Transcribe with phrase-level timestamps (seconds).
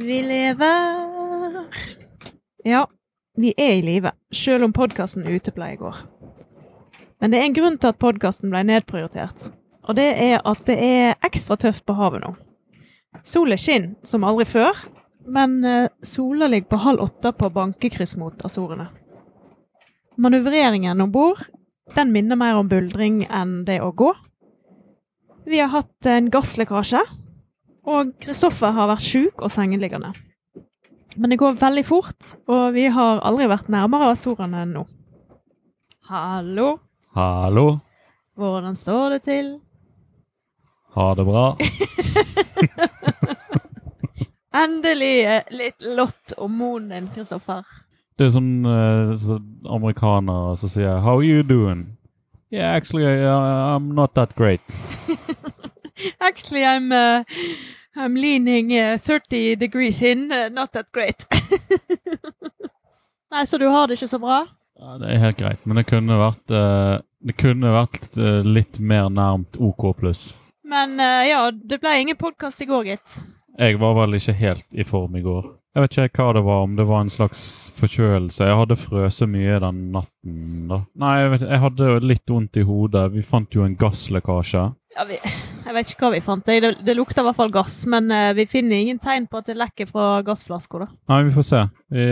[0.00, 1.66] Vi lever.
[2.64, 2.86] Ja,
[3.36, 5.98] vi er i live, selv om podkasten uteble i går.
[7.20, 9.50] Men det er en grunn til at podkasten ble nedprioritert.
[9.84, 12.32] Og det er at det er ekstra tøft på havet nå.
[13.26, 14.72] Sola skinner som aldri før,
[15.28, 18.88] men eh, sola ligger på halv åtte på bankekryss mot Azorene.
[20.16, 21.44] Manøvreringen om bord
[21.94, 24.14] den minner mer om buldring enn det å gå.
[25.44, 27.02] Vi har hatt en gasslekkasje,
[27.88, 30.12] og Kristoffer har vært sjuk og sengeliggende.
[31.16, 34.84] Men det går veldig fort, og vi har aldri vært nærmere Azorene enn nå.
[36.10, 36.78] Hallo,
[37.14, 37.80] Hallo,
[38.38, 39.50] hvordan står det til?
[40.90, 41.56] ha det bra.
[44.62, 47.62] Endelig litt lott om moren din, Kristoffer.
[48.18, 49.38] Det er sånn eh, så
[49.70, 51.96] amerikanere som sier 'How are you doing?'
[52.50, 54.60] Yeah, actually, I'm not that great.
[56.18, 57.24] Actually, I'm uh,
[57.96, 60.32] I'm leaning uh, 30 degrees in.
[60.32, 61.26] Uh, not that great.
[63.30, 64.44] Nei, så du har det ikke så bra?
[64.80, 68.78] Ja, det er helt greit, men det kunne vært, eh, det kunne vært eh, litt
[68.80, 70.30] mer nærmt OK pluss.
[70.64, 73.18] Men uh, ja, det ble ingen podkast i går, gitt.
[73.58, 75.50] Jeg var vel ikke helt i form i går.
[75.74, 77.42] Jeg vet ikke hva det var, om det var en slags
[77.76, 78.46] forkjølelse.
[78.48, 80.38] Jeg hadde frøset mye den natten.
[80.70, 80.80] da.
[81.02, 83.04] Nei, jeg, vet, jeg hadde litt vondt i hodet.
[83.14, 84.64] Vi fant jo en gasslekkasje.
[84.96, 85.20] Ja, vi,
[85.70, 86.46] jeg vet ikke hva vi fant.
[86.46, 89.50] Det, det lukter i hvert fall gass, men uh, vi finner ingen tegn på at
[89.50, 90.90] det lekker fra gassflasker, da.
[91.12, 91.62] Nei, vi får se.
[91.90, 92.08] Vi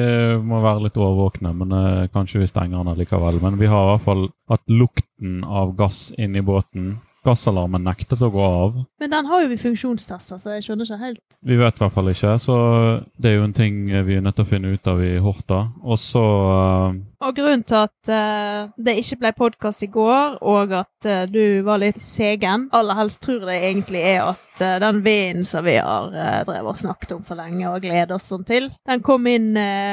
[0.47, 3.43] må være litt overvåkne, men uh, kanskje vi stenger den likevel.
[3.43, 6.97] Men vi har i hvert fall hatt lukten av gass inni båten.
[7.29, 8.79] Gassalarmen nektet å gå av.
[9.03, 11.25] Men den har jo vi funksjonstester, så jeg skjønner ikke helt.
[11.45, 12.57] Vi vet i hvert fall ikke, så
[13.21, 15.61] det er jo en ting vi er nødt til å finne ut av i Horta.
[15.85, 16.99] Og så uh...
[17.19, 21.61] Og grunnen til at uh, det ikke ble podkast i går, og at uh, du
[21.67, 25.77] var litt segen Aller helst tror jeg det egentlig er at den vinden som vi
[25.79, 29.53] har drevet og snakket om så lenge og gleder oss sånn til, den kom inn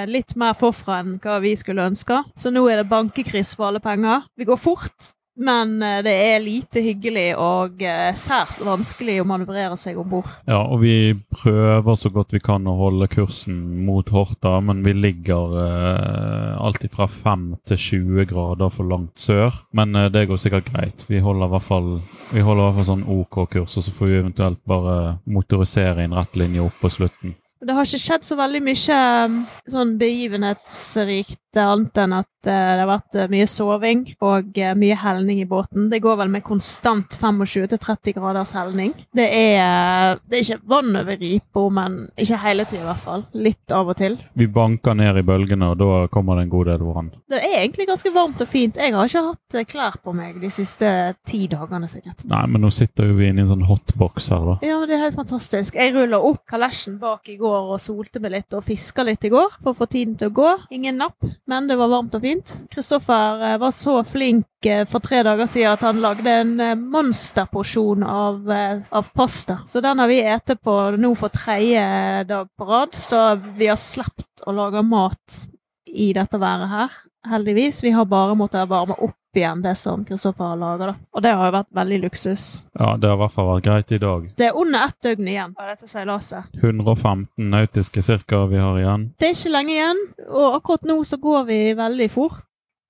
[0.09, 2.23] litt mer forfra enn hva vi skulle ønske.
[2.33, 4.25] Så nå er det bankekryss for alle penger.
[4.33, 5.11] Vi går fort.
[5.35, 10.29] Men eh, det er lite hyggelig og eh, særs vanskelig å manøvrere seg om bord.
[10.47, 14.95] Ja, og vi prøver så godt vi kan å holde kursen mot Horta, men vi
[14.95, 19.53] ligger eh, alltid fra 5 til 20 grader for langt sør.
[19.75, 21.07] Men eh, det går sikkert greit.
[21.09, 21.89] Vi holder i hvert fall,
[22.31, 26.15] i hvert fall sånn OK kurs, og så får vi eventuelt bare motorisere i en
[26.15, 27.35] rett linje opp på slutten.
[27.65, 28.95] Det har ikke skjedd så veldig mye
[29.25, 29.37] um,
[29.71, 34.97] sånn begivenhetsrikt annet enn at eh, det har vært eh, mye soving og eh, mye
[34.99, 35.87] helning i båten.
[35.91, 38.93] Det går vel med konstant 25-30 graders helning.
[39.15, 43.25] Det er, det er ikke vann over ripa, men ikke hele tida i hvert fall.
[43.47, 44.17] Litt av og til.
[44.35, 47.11] Vi banker ned i bølgene, og da kommer det en god del vann.
[47.31, 48.79] Det er egentlig ganske varmt og fint.
[48.81, 50.89] Jeg har ikke hatt klær på meg de siste
[51.27, 52.25] ti dagene sikkert.
[52.29, 54.57] Nei, men nå sitter jo vi inne i en sånn hotbox her, da.
[54.65, 55.77] Ja, det er helt fantastisk.
[55.79, 59.31] Jeg ruller opp kalesjen bak i går og solte meg litt og fiska litt i
[59.33, 60.51] går for å få tiden til å gå.
[60.75, 61.17] Ingen napp,
[61.47, 62.53] men det var varmt og fint.
[62.73, 66.77] Kristoffer eh, var så flink eh, for tre dager siden at han lagde en eh,
[66.79, 68.49] monsterporsjon av,
[68.89, 69.59] av pasta.
[69.69, 73.79] Så den har vi spist på nå for tredje dag på rad, så vi har
[73.79, 75.43] sluppet å lage mat
[75.85, 76.97] i dette været her.
[77.29, 77.83] Heldigvis.
[77.83, 80.95] Vi har bare måttet varme opp igjen det som Kristoffer har laga.
[81.15, 82.45] Og det har jo vært veldig luksus.
[82.79, 84.27] Ja, det har i hvert fall vært greit i dag.
[84.37, 86.51] Det er under ett døgn igjen av dette seilaset.
[86.61, 89.07] 115 nautiske cirka vi har igjen.
[89.19, 92.43] Det er ikke lenge igjen, og akkurat nå så går vi veldig fort.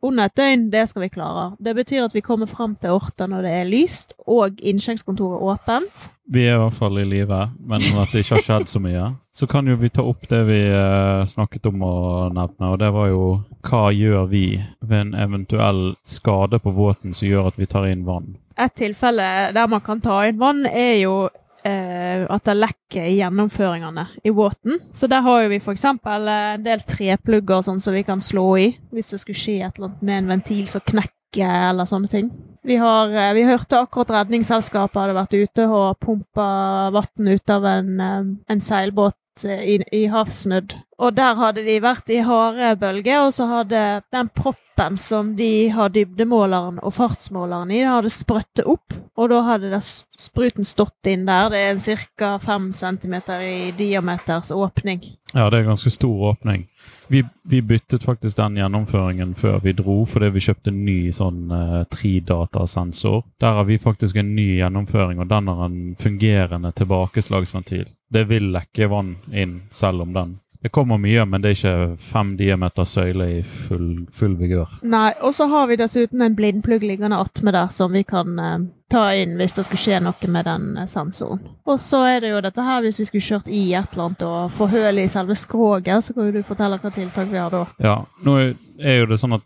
[0.03, 1.45] Under et døgn, det skal vi klare.
[1.59, 6.09] Det betyr at vi kommer fram til Orta når det er lyst, og innsjekkskontoret åpent.
[6.27, 7.39] Vi er i hvert fall i live,
[7.69, 9.09] men at det ikke har skjedd så mye.
[9.35, 11.95] Så kan jo vi ta opp det vi eh, snakket om å
[12.33, 13.25] nevne, og det var jo
[13.65, 14.45] hva gjør vi
[14.81, 18.35] ved en eventuell skade på båten som gjør at vi tar inn vann?
[18.57, 21.15] Et tilfelle der man kan ta inn vann, er jo
[21.65, 24.77] at det lekker i gjennomføringene i båten.
[24.93, 25.85] Så der har jo vi f.eks.
[25.89, 29.89] en del treplugger sånn som vi kan slå i hvis det skulle skje et eller
[29.89, 32.29] annet med en ventil som knekker eller sånne ting.
[32.65, 36.47] Vi, har, eh, vi hørte akkurat Redningsselskapet hadde vært ute og pumpa
[36.95, 40.73] vann ut av en, eh, en seilbåt eh, i, i havsnudd.
[40.97, 43.83] Og der hadde de vært i harde bølger, og så hadde
[44.15, 44.64] den proppen
[44.97, 48.93] som de har dybdemåleren og fartsmåleren i, det hadde sprøttet opp.
[49.15, 49.81] Og da hadde det
[50.19, 51.49] spruten stått inn der.
[51.53, 52.37] Det er ca.
[52.43, 55.01] 5 cm i diameters åpning.
[55.33, 56.67] Ja, det er en ganske stor åpning.
[57.07, 61.51] Vi, vi byttet faktisk den gjennomføringen før vi dro, fordi vi kjøpte en ny sånn
[61.51, 63.23] eh, tridatasensor.
[63.39, 67.87] Der har vi faktisk en ny gjennomføring, og den har en fungerende tilbakeslagsventil.
[68.11, 70.35] Det vil lekke vann inn selv om den
[70.65, 74.71] Det kommer mye, men det er ikke fem diameter søyle i full, full vigør.
[74.89, 78.55] Nei, og så har vi dessuten en blindplugg liggende attmed der som vi kan eh,
[78.89, 81.43] ta inn hvis det skulle skje noe med den eh, sensoren.
[81.69, 84.25] Og så er det jo dette her hvis vi skulle kjørt i et eller annet
[84.25, 87.53] og få høl i selve skroget, så kan jo du fortelle hva tiltak vi har
[87.53, 87.61] da.
[87.85, 89.45] Ja, nå er- jo det sånn at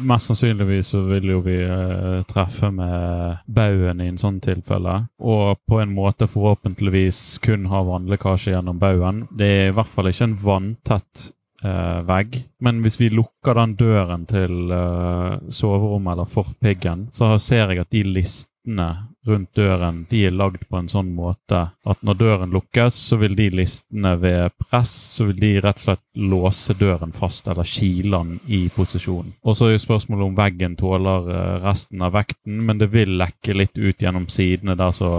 [0.00, 5.00] mest sannsynligvis så vil jo vi uh, treffe med baugen i en sånn tilfelle.
[5.18, 9.26] Og på en måte forhåpentligvis kun ha vannlekkasje gjennom baugen.
[9.30, 11.28] Det er i hvert fall ikke en vanntett
[11.64, 12.40] uh, vegg.
[12.64, 17.94] Men hvis vi lukker den døren til uh, soverommet eller forpiggen, så ser jeg at
[17.94, 18.90] de listene
[19.28, 23.36] rundt døren de er lagd på en sånn måte at når døren lukkes, så vil
[23.38, 28.18] de listene ved press så vil de rett og slett låse døren fast eller kile
[28.18, 29.32] den i posisjon.
[29.44, 33.16] Og så er jo spørsmålet om veggen tåler eh, resten av vekten, men det vil
[33.20, 35.10] lekke litt ut gjennom sidene der så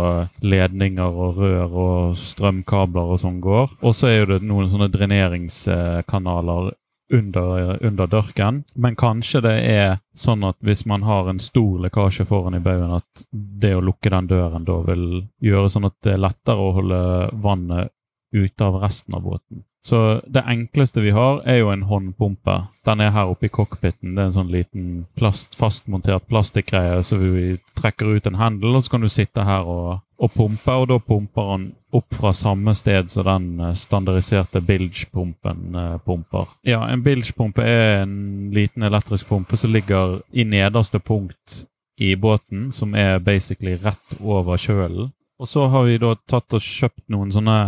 [0.43, 3.77] ledninger og rør og strømkabler og sånn går.
[3.79, 6.73] Og så er jo det noen sånne dreneringskanaler
[7.09, 8.63] under, under dørken.
[8.75, 12.99] Men kanskje det er sånn at hvis man har en stor lekkasje foran i baugen,
[12.99, 15.07] at det å lukke den døren da vil
[15.43, 17.01] gjøre sånn at det er lettere å holde
[17.41, 17.95] vannet
[18.35, 19.63] ute av resten av båten.
[19.81, 22.55] Så det enkleste vi har, er jo en håndpumpe.
[22.85, 24.11] Den er her oppe i cockpiten.
[24.15, 28.83] Det er en sånn liten plast, fastmontert plastikkgreie, så vi trekker ut en hendel, og
[28.83, 32.73] så kan du sitte her og, og pumpe, og da pumper han opp fra samme
[32.75, 36.51] sted som den eh, standardiserte bilge-pumpen eh, pumper.
[36.67, 41.63] Ja, en bilge-pumpe er en liten elektrisk pumpe som ligger i nederste punkt
[41.99, 45.11] i båten, som er basically rett over kjølen.
[45.39, 47.59] Og så har vi da tatt og kjøpt noen sånne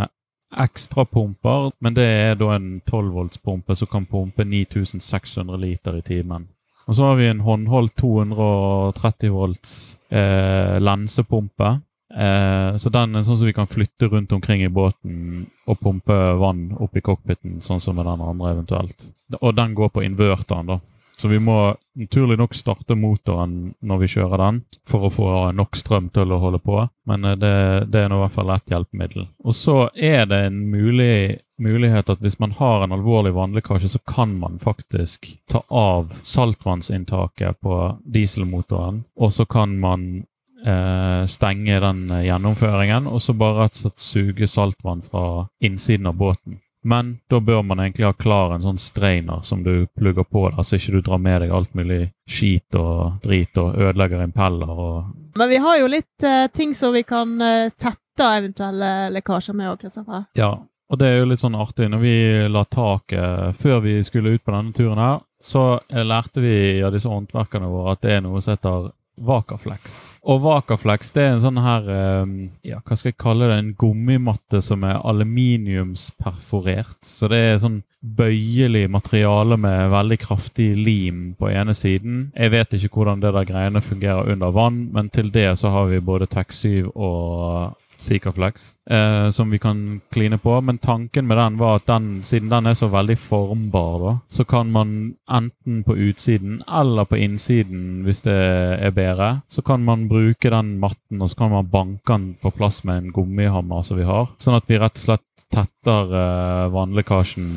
[0.60, 6.50] ekstrapumper, men det er da en 12 volts-pumpe som kan pumpe 9600 liter i timen.
[6.86, 9.72] Og så har vi en håndholdt 230 volts
[10.10, 11.78] eh, lensepumpe.
[12.12, 16.16] Eh, så den er sånn som vi kan flytte rundt omkring i båten og pumpe
[16.40, 19.06] vann opp i cockpiten, sånn som med den andre eventuelt.
[19.40, 20.80] Og den går på inverteren, da.
[21.16, 24.56] Så vi må naturlig nok starte motoren når vi kjører den,
[24.88, 26.80] for å få nok strøm til å holde på.
[27.08, 27.54] Men eh, det,
[27.92, 29.28] det er nå i hvert fall ett hjelpemiddel.
[29.44, 34.02] Og så er det en mulig, mulighet at hvis man har en alvorlig vannlekkasje, så
[34.08, 40.24] kan man faktisk ta av saltvannsinntaket på dieselmotoren, og så kan man
[40.66, 46.10] eh, stenge den eh, gjennomføringen, og så bare rett og slett suge saltvann fra innsiden
[46.10, 46.60] av båten.
[46.84, 50.64] Men da bør man egentlig ha klar en sånn strainer som du plugger på der,
[50.66, 55.38] så ikke du drar med deg alt mulig skit og drit og ødelegger impeller og
[55.38, 59.70] Men vi har jo litt eh, ting som vi kan eh, tette eventuelle lekkasjer med
[59.70, 60.26] òg, Kristoffer.
[60.36, 60.50] Ja,
[60.92, 61.86] og det er jo litt sånn artig.
[61.88, 62.16] Når vi
[62.52, 66.92] la taket før vi skulle ut på denne turen her, så eh, lærte vi av
[66.92, 68.90] disse håndverkerne våre at det er noe som heter
[69.22, 69.96] Vakaflex.
[70.26, 72.26] Og Vakaflex det er en sånn her eh,
[72.72, 73.58] Ja, hva skal jeg kalle det?
[73.60, 77.00] En gummimatte som er aluminiumsperforert.
[77.06, 82.32] Så det er sånn bøyelig materiale med veldig kraftig lim på ene siden.
[82.34, 85.86] Jeg vet ikke hvordan det der greiene fungerer under vann, men til det så har
[85.92, 90.60] vi både TEK7 og Sikaflex, eh, som vi kan kline på.
[90.60, 94.44] Men tanken med den var at den, siden den er så veldig formbar, da, så
[94.48, 98.36] kan man enten på utsiden eller på innsiden, hvis det
[98.82, 102.50] er bedre, så kan man bruke den matten og så kan man banke den på
[102.50, 104.30] plass med en gummihammer som vi har.
[104.42, 107.50] Sånn at vi rett og slett tetter eh, vannlekkasjen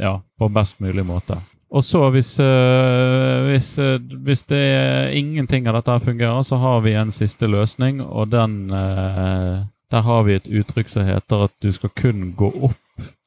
[0.00, 1.38] ja, på best mulig måte.
[1.70, 6.80] Og så hvis, øh, hvis, øh, hvis det er ingenting av dette fungerer, så har
[6.80, 11.52] vi en siste løsning, og den øh, Der har vi et uttrykk som heter at
[11.62, 12.80] du skal kun gå opp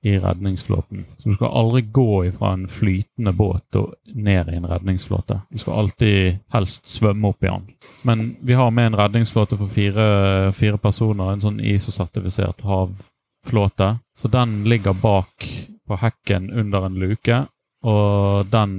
[0.04, 1.06] i redningsflåten.
[1.18, 5.40] Så du skal aldri gå fra en flytende båt og ned i en redningsflåte.
[5.54, 7.70] Du skal alltid helst svømme opp i den.
[8.04, 13.94] Men vi har med en redningsflåte for fire, fire personer, en sånn ISO-sertifisert havflåte.
[14.18, 15.48] Så den ligger bak
[15.88, 17.46] på hekken under en luke,
[17.88, 18.74] og den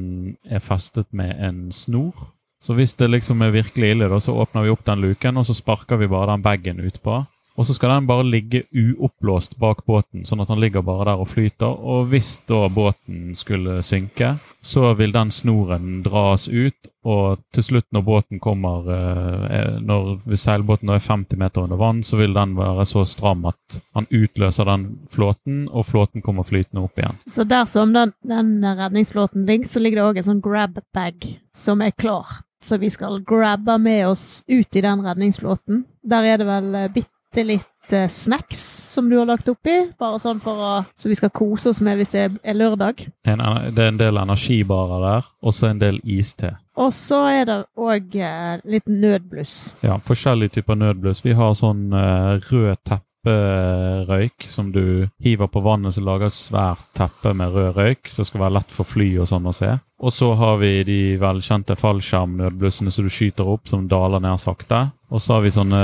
[0.44, 2.28] er festet med en snor.
[2.60, 5.46] Så hvis det liksom er virkelig ille, da, så åpner vi opp den luken, og
[5.46, 7.22] så sparker vi bare den bagen utpå.
[7.58, 11.22] Og så skal den bare ligge uoppblåst bak båten, sånn at den ligger bare der
[11.22, 11.72] og flyter.
[11.74, 17.88] Og hvis da båten skulle synke, så vil den snoren dras ut, og til slutt
[17.94, 22.54] når båten kommer eh, når, Hvis seilbåten er 50 meter under vann, så vil den
[22.58, 27.18] være så stram at han utløser den flåten, og flåten kommer flytende opp igjen.
[27.26, 31.82] Så dersom den, den redningsflåten ligger, så ligger det òg en sånn grab bag som
[31.82, 32.44] er klar.
[32.62, 35.84] Så vi skal grabbe med oss ut i den redningsflåten.
[36.02, 36.90] Der er det vel eh,
[37.28, 41.16] bitte litt eh, snacks som du har lagt oppi, bare sånn for å, så vi
[41.16, 43.04] skal kose oss med hvis det er lørdag.
[43.24, 43.42] En,
[43.74, 46.54] det er en del energibarer der, og så en del iste.
[46.78, 49.74] Og så er det òg eh, litt nødbluss.
[49.82, 51.24] Ja, forskjellige typer nødbluss.
[51.24, 56.36] Vi har sånn eh, rød teppe tepperøyk som du hiver på vannet, som lager et
[56.36, 59.74] svært teppe med rød røyk, som skal være lett for fly og sånn å se.
[59.98, 64.88] Og så har vi de velkjente fallskjermnødblussene som du skyter opp, som daler ned sakte.
[65.10, 65.82] Og så har vi sånne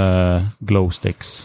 [0.61, 1.45] glow sticks.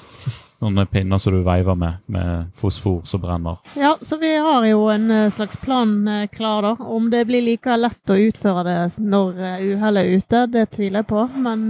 [0.59, 3.61] Sånne pinner som du veiver med, med fosfor som brenner.
[3.79, 6.71] Ja, så vi har jo en eh, slags plan eh, klar, da.
[6.83, 10.99] Om det blir like lett å utføre det når eh, uhellet er ute, det tviler
[10.99, 11.23] jeg på.
[11.39, 11.63] Men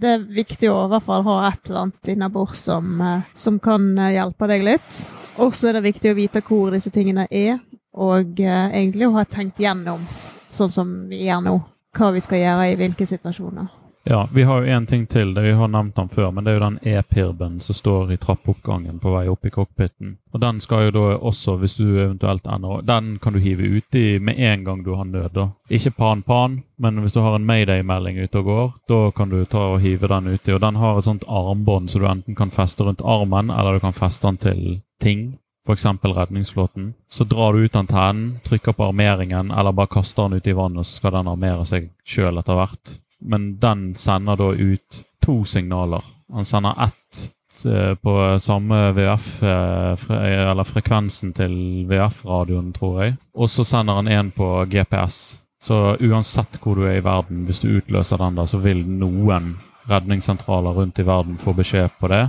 [0.00, 3.92] det er viktig å i hvert fall ha et eller annet innabords som, som kan
[4.10, 4.98] hjelpe deg litt.
[5.38, 7.60] Og så er det viktig å vite hvor disse tingene er,
[7.94, 10.02] og egentlig å ha tenkt gjennom,
[10.50, 11.54] sånn som vi gjør nå,
[11.94, 13.70] hva vi skal gjøre i hvilke situasjoner.
[14.04, 15.34] Ja, vi har jo en ting til.
[15.34, 18.16] det Vi har nevnt den før, men det er jo den e-pirben som står i
[18.16, 20.16] trappeoppgangen på vei opp i cockpiten.
[20.32, 24.18] Og Den skal jo da også, hvis du eventuelt ender Den kan du hive uti
[24.18, 25.32] med en gang du har nød.
[25.34, 25.48] da.
[25.70, 29.58] Ikke pan-pan, men hvis du har en mayday-melding ute og går, da kan du ta
[29.58, 30.52] og hive den uti.
[30.52, 33.78] Og den har et sånt armbånd så du enten kan feste rundt armen, eller du
[33.78, 35.38] kan feste den til ting.
[35.66, 35.86] F.eks.
[36.02, 36.94] redningsflåten.
[37.08, 40.86] Så drar du ut antennen, trykker på armeringen, eller bare kaster den ut i vannet,
[40.86, 46.04] så skal den armere seg sjøl etter hvert men den sender da ut to signaler.
[46.32, 47.30] Han sender ett
[47.66, 53.16] eh, på samme VF, eh, eller frekvensen til VF-radioen, tror jeg.
[53.34, 55.42] Og så sender han en på GPS.
[55.62, 59.56] Så uansett hvor du er i verden, hvis du utløser den der, så vil noen
[59.90, 62.24] redningssentraler rundt i verden få beskjed på det.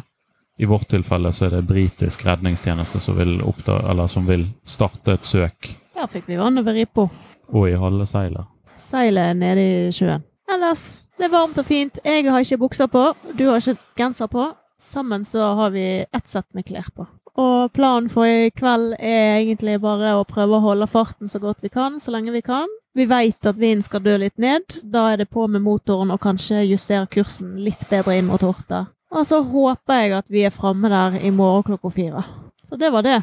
[0.58, 5.18] I vårt tilfelle så er det britisk redningstjeneste som vil, oppda eller som vil starte
[5.18, 5.72] et søk.
[5.98, 7.08] Der fikk vi vann over ripa.
[7.54, 8.46] Og i halve seilet.
[8.78, 10.22] Seilet nede i sjøen.
[10.52, 12.00] Ellers, det er varmt og fint.
[12.04, 14.52] Jeg har ikke bukser på, du har ikke genser på.
[14.84, 17.06] Sammen så har vi ett sett med klær på.
[17.40, 21.64] Og planen for i kveld er egentlig bare å prøve å holde farten så godt
[21.64, 22.70] vi kan, så lenge vi kan.
[22.94, 24.76] Vi veit at vinden skal dø litt ned.
[24.84, 28.86] Da er det på med motoren og kanskje justere kursen litt bedre inn mot Horta.
[29.14, 32.24] Og så håper jeg at vi er framme der i morgen klokka fire.
[32.70, 33.22] Så det var det.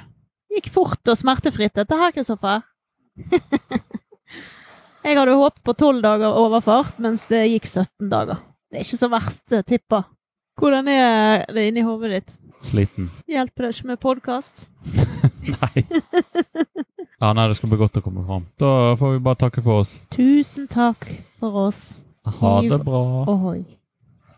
[0.51, 2.65] Gikk fort og smertefritt, dette her, Kristoffer.
[5.01, 8.43] Jeg hadde håpet på tolv dager overfart, mens det gikk 17 dager.
[8.71, 10.03] Det er ikke så verst tippa.
[10.61, 12.35] Hvordan er det inni hodet ditt?
[12.61, 13.09] Sliten.
[13.31, 14.67] Hjelper det ikke med podkast?
[15.57, 15.87] nei.
[17.21, 18.45] Ja, nei, det skal bli godt å komme fram.
[18.61, 19.95] Da får vi bare takke for oss.
[20.13, 21.09] Tusen takk
[21.41, 21.83] for oss.
[22.41, 23.01] Ha det bra.
[23.33, 23.63] Ohoi.